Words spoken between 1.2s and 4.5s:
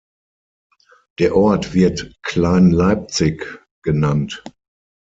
Ort wird „Klein-Leipzig“ genannt.